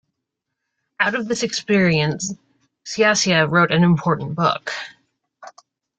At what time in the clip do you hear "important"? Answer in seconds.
3.83-4.33